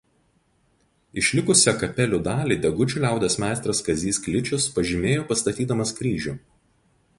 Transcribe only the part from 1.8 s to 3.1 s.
kapelių dalį Degučių